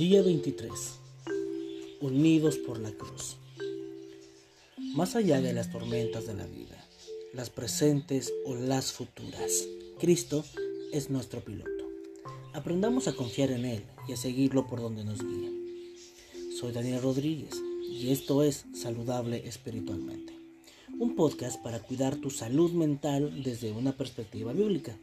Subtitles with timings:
[0.00, 0.70] Día 23.
[2.00, 3.36] Unidos por la cruz.
[4.94, 6.82] Más allá de las tormentas de la vida,
[7.34, 9.68] las presentes o las futuras,
[9.98, 10.42] Cristo
[10.90, 11.84] es nuestro piloto.
[12.54, 15.52] Aprendamos a confiar en Él y a seguirlo por donde nos guíe.
[16.58, 17.60] Soy Daniel Rodríguez
[17.92, 20.32] y esto es Saludable Espiritualmente,
[20.98, 24.98] un podcast para cuidar tu salud mental desde una perspectiva bíblica.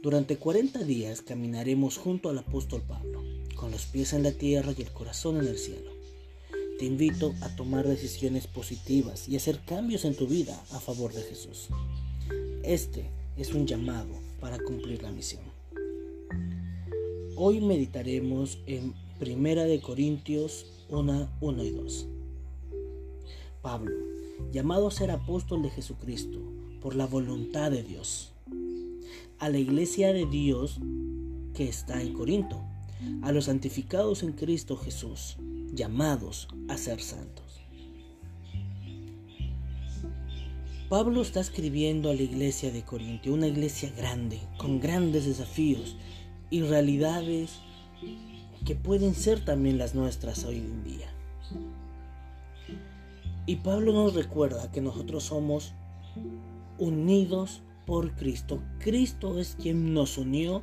[0.00, 3.24] Durante 40 días caminaremos junto al apóstol Pablo
[3.56, 5.90] con los pies en la tierra y el corazón en el cielo.
[6.78, 11.22] Te invito a tomar decisiones positivas y hacer cambios en tu vida a favor de
[11.22, 11.68] Jesús.
[12.62, 15.42] Este es un llamado para cumplir la misión.
[17.34, 22.06] Hoy meditaremos en Primera de Corintios 1, 1 y 2.
[23.62, 23.96] Pablo,
[24.52, 26.38] llamado a ser apóstol de Jesucristo
[26.82, 28.32] por la voluntad de Dios,
[29.38, 30.78] a la iglesia de Dios
[31.54, 32.60] que está en Corinto
[33.22, 35.36] a los santificados en Cristo Jesús,
[35.72, 37.60] llamados a ser santos.
[40.88, 45.96] Pablo está escribiendo a la iglesia de Corintio, una iglesia grande, con grandes desafíos
[46.48, 47.58] y realidades
[48.64, 51.12] que pueden ser también las nuestras hoy en día.
[53.46, 55.72] Y Pablo nos recuerda que nosotros somos
[56.78, 58.62] unidos por Cristo.
[58.78, 60.62] Cristo es quien nos unió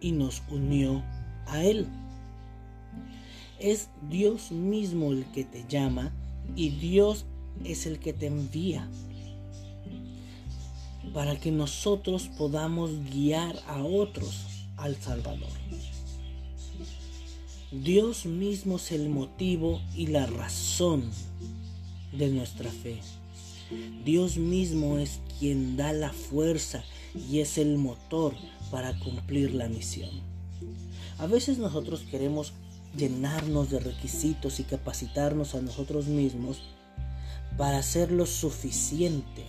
[0.00, 1.02] y nos unió
[1.48, 1.86] a Él.
[3.58, 6.12] Es Dios mismo el que te llama
[6.54, 7.26] y Dios
[7.64, 8.88] es el que te envía
[11.12, 14.46] para que nosotros podamos guiar a otros
[14.76, 15.48] al Salvador.
[17.70, 21.10] Dios mismo es el motivo y la razón
[22.12, 23.00] de nuestra fe.
[24.04, 26.82] Dios mismo es quien da la fuerza
[27.30, 28.34] y es el motor
[28.70, 30.10] para cumplir la misión.
[31.18, 32.52] A veces nosotros queremos
[32.96, 36.60] llenarnos de requisitos y capacitarnos a nosotros mismos
[37.56, 39.44] para hacer lo suficiente.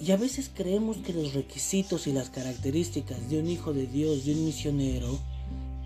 [0.00, 4.24] Y a veces creemos que los requisitos y las características de un hijo de Dios,
[4.24, 5.18] de un misionero,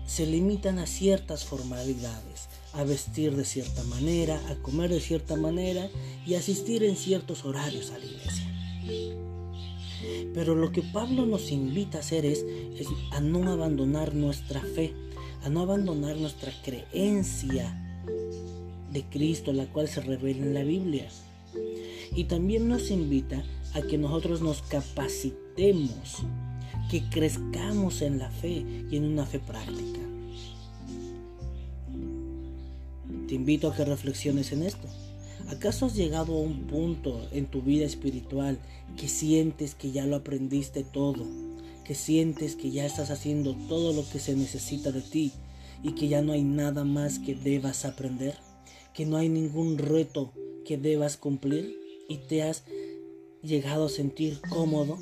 [0.07, 5.89] se limitan a ciertas formalidades, a vestir de cierta manera, a comer de cierta manera
[6.25, 9.26] y asistir en ciertos horarios a la iglesia.
[10.37, 12.45] Pero lo que Pablo nos invita a hacer es,
[13.09, 14.93] a no abandonar nuestra fe,
[15.43, 17.75] a no abandonar nuestra creencia
[18.93, 21.07] de Cristo, la cual se revela en la Biblia.
[22.15, 23.43] Y también nos invita
[23.73, 26.17] a que nosotros nos capacitemos,
[26.91, 30.01] que crezcamos en la fe y en una fe práctica.
[33.27, 34.87] Te invito a que reflexiones en esto.
[35.47, 38.59] ¿Acaso has llegado a un punto en tu vida espiritual
[38.97, 41.25] que sientes que ya lo aprendiste todo?
[41.85, 45.31] Que sientes que ya estás haciendo todo lo que se necesita de ti
[45.83, 48.35] y que ya no hay nada más que debas aprender?
[48.93, 50.33] ¿Que no hay ningún reto
[50.65, 51.77] que debas cumplir?
[52.09, 52.63] ¿Y te has
[53.41, 54.97] llegado a sentir cómodo?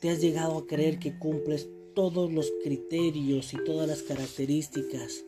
[0.00, 5.24] ¿Te has llegado a creer que cumples todos los criterios y todas las características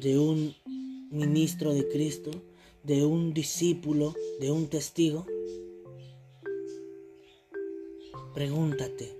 [0.00, 0.54] de un
[1.10, 2.30] ministro de Cristo?
[2.84, 5.26] De un discípulo, de un testigo?
[8.34, 9.16] Pregúntate,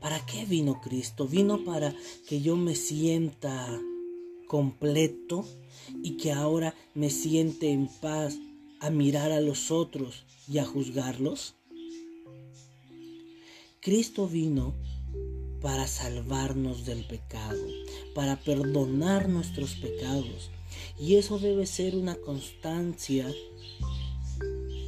[0.00, 1.28] ¿para qué vino Cristo?
[1.28, 1.94] ¿Vino para
[2.26, 3.80] que yo me sienta
[4.48, 5.44] completo
[6.02, 8.38] y que ahora me siente en paz
[8.80, 11.54] a mirar a los otros y a juzgarlos?
[13.80, 14.74] Cristo vino
[15.60, 17.64] para salvarnos del pecado,
[18.14, 20.50] para perdonar nuestros pecados,
[21.02, 23.26] y eso debe ser una constancia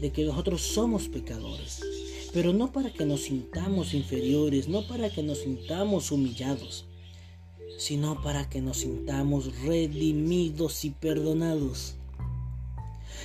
[0.01, 1.81] de que nosotros somos pecadores.
[2.33, 6.85] Pero no para que nos sintamos inferiores, no para que nos sintamos humillados,
[7.79, 11.97] sino para que nos sintamos redimidos y perdonados.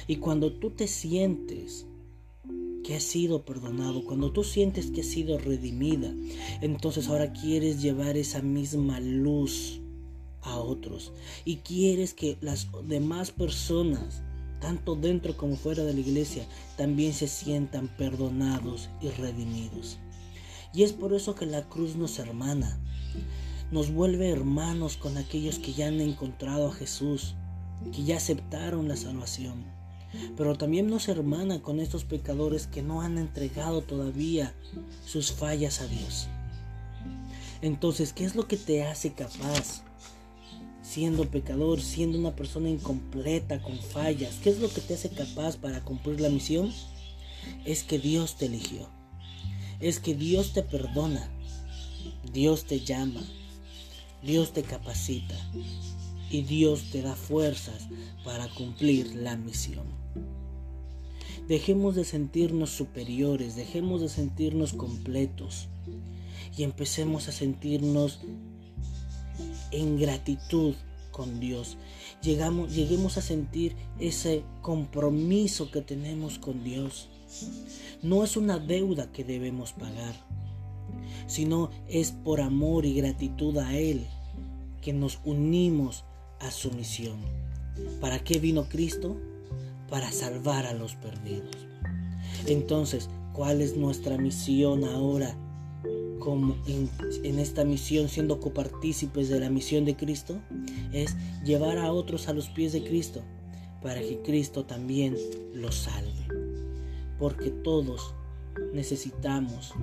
[0.07, 1.85] Y cuando tú te sientes
[2.83, 6.11] que has sido perdonado, cuando tú sientes que has sido redimida,
[6.61, 9.79] entonces ahora quieres llevar esa misma luz
[10.41, 11.11] a otros
[11.45, 14.21] y quieres que las demás personas,
[14.59, 16.45] tanto dentro como fuera de la iglesia,
[16.77, 19.99] también se sientan perdonados y redimidos.
[20.73, 22.79] Y es por eso que la cruz nos hermana,
[23.71, 27.35] nos vuelve hermanos con aquellos que ya han encontrado a Jesús,
[27.93, 29.65] que ya aceptaron la salvación.
[30.35, 34.55] Pero también nos hermana con estos pecadores que no han entregado todavía
[35.05, 36.27] sus fallas a Dios.
[37.61, 39.83] Entonces, ¿qué es lo que te hace capaz
[40.81, 45.57] siendo pecador, siendo una persona incompleta, con fallas, ¿qué es lo que te hace capaz
[45.57, 46.71] para cumplir la misión?
[47.65, 48.89] Es que Dios te eligió.
[49.79, 51.29] Es que Dios te perdona.
[52.33, 53.23] Dios te llama.
[54.21, 55.35] Dios te capacita
[56.29, 57.87] y Dios te da fuerzas
[58.23, 59.85] para cumplir la misión.
[61.47, 65.67] Dejemos de sentirnos superiores, dejemos de sentirnos completos
[66.55, 68.19] y empecemos a sentirnos
[69.71, 70.75] en gratitud
[71.11, 71.77] con Dios.
[72.21, 77.09] Llegamos, lleguemos a sentir ese compromiso que tenemos con Dios.
[78.01, 80.15] No es una deuda que debemos pagar,
[81.27, 84.07] sino es por amor y gratitud a Él
[84.81, 86.05] que nos unimos
[86.39, 87.17] a su misión.
[87.99, 89.17] ¿Para qué vino Cristo?
[89.89, 91.55] Para salvar a los perdidos.
[92.45, 95.35] Entonces, ¿cuál es nuestra misión ahora?
[96.19, 96.89] Como en,
[97.23, 100.39] en, esta misión, siendo copartícipes de la misión de Cristo,
[100.91, 103.21] es llevar a otros a los pies de Cristo,
[103.81, 105.15] para que Cristo también
[105.53, 106.27] los salve.
[107.17, 108.13] Porque todos
[108.73, 109.73] necesitamos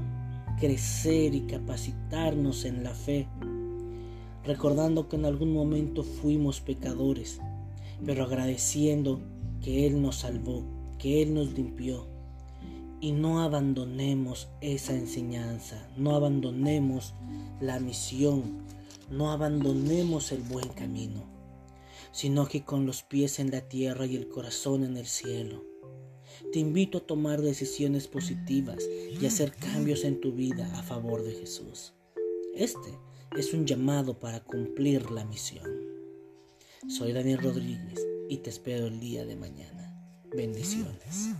[0.61, 3.27] crecer y capacitarnos en la fe
[4.47, 7.41] recordando que en algún momento fuimos pecadores,
[8.05, 9.21] pero agradeciendo
[9.61, 10.65] que Él nos salvó,
[10.99, 12.07] que Él nos limpió.
[13.07, 17.15] Y no abandonemos esa enseñanza, no abandonemos
[17.61, 18.65] la misión,
[19.09, 21.25] no abandonemos el buen camino,
[22.11, 25.63] sino que con los pies en la tierra y el corazón en el cielo.
[26.53, 31.31] Te invito a tomar decisiones positivas y hacer cambios en tu vida a favor de
[31.31, 31.93] Jesús.
[32.57, 32.99] Este
[33.37, 35.71] es un llamado para cumplir la misión.
[36.89, 39.97] Soy Daniel Rodríguez y te espero el día de mañana.
[40.35, 41.37] Bendiciones.